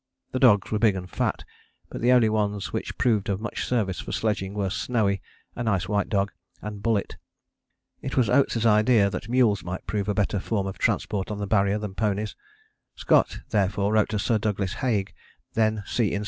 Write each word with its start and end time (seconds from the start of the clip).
The 0.31 0.39
dogs 0.39 0.71
were 0.71 0.79
big 0.79 0.95
and 0.95 1.07
fat, 1.07 1.43
but 1.91 2.01
the 2.01 2.11
only 2.11 2.27
ones 2.27 2.73
which 2.73 2.97
proved 2.97 3.29
of 3.29 3.39
much 3.39 3.67
service 3.67 3.99
for 3.99 4.11
sledging 4.11 4.55
were 4.55 4.71
Snowy, 4.71 5.21
a 5.55 5.61
nice 5.61 5.87
white 5.87 6.09
dog, 6.09 6.31
and 6.59 6.81
Bullett. 6.81 7.17
It 8.01 8.17
was 8.17 8.27
Oates' 8.27 8.65
idea 8.65 9.11
that 9.11 9.29
mules 9.29 9.63
might 9.63 9.85
prove 9.85 10.09
a 10.09 10.15
better 10.15 10.39
form 10.39 10.65
of 10.65 10.79
transport 10.79 11.29
on 11.29 11.37
the 11.37 11.45
Barrier 11.45 11.77
than 11.77 11.93
ponies. 11.93 12.35
Scott 12.95 13.41
therefore 13.51 13.93
wrote 13.93 14.09
to 14.09 14.17
Sir 14.17 14.39
Douglas 14.39 14.73
Haig, 14.73 15.13
then 15.53 15.83
C. 15.85 16.11
in 16.15 16.19
C. 16.19 16.19